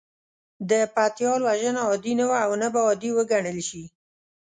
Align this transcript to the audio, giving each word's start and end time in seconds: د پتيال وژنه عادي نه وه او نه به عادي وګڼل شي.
د 0.69 0.71
پتيال 0.95 1.39
وژنه 1.47 1.81
عادي 1.89 2.13
نه 2.19 2.25
وه 2.29 2.37
او 2.45 2.51
نه 2.61 2.67
به 2.73 2.79
عادي 2.87 3.09
وګڼل 3.17 3.57
شي. 3.69 3.83